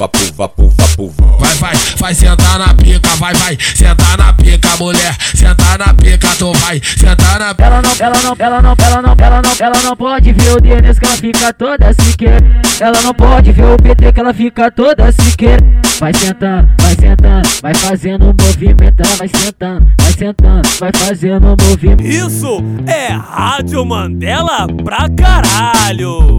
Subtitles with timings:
[0.00, 1.12] vapo, vapo, vapo.
[1.38, 6.28] Vai, vai, vai sentar na pica, vai, vai, sentar na pica, mulher, sentar na pica,
[6.38, 7.66] tu vai, sentar na pica.
[7.66, 10.60] Ela não, ela não, ela não, ela não, ela não, ela não pode ver o
[10.60, 12.40] Denis que ela fica toda se quer.
[12.80, 15.60] Ela não pode ver o PT que ela fica toda se quer.
[15.98, 22.06] Vai sentando, vai sentando, vai fazendo movimento, ela vai sentando, vai sentando, vai fazendo movimento.
[22.06, 26.38] Isso é Rádio Mandela pra caralho!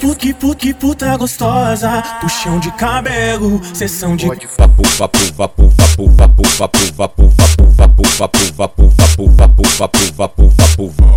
[0.00, 4.82] puta, que puta, que puta gostosa, puxão de cabelo, sessão de vapo.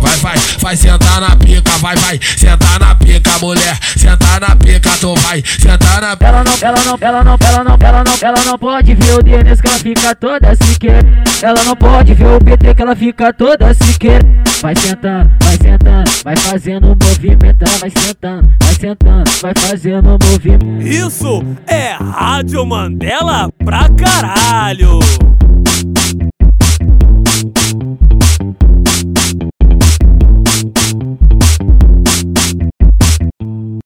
[0.00, 4.90] Vai, vai, vai sentar na pica, vai, vai, sentar na pica, mulher, sentar na pica,
[5.00, 6.26] tu vai, sentar na pica.
[6.26, 9.22] Ela não, ela não, ela não, ela não, ela não, ela não pode ver o
[9.22, 11.04] Denis que ela fica toda se quer.
[11.40, 14.41] Ela não pode ver o PT que ela fica toda se quer.
[14.62, 20.86] Vai sentando, vai sentando, vai fazendo movimento, vai sentando, vai sentando, vai fazendo movimento.
[20.86, 25.00] Isso é Rádio Mandela pra caralho!